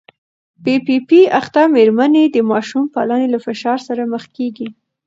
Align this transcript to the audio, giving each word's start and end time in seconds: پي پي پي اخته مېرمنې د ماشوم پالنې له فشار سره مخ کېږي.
پي 0.63 0.73
پي 0.85 0.97
پي 1.07 1.21
اخته 1.39 1.61
مېرمنې 1.75 2.23
د 2.27 2.37
ماشوم 2.51 2.83
پالنې 2.93 3.27
له 3.33 3.39
فشار 3.45 3.77
سره 3.87 4.01
مخ 4.13 4.23
کېږي. 4.37 4.67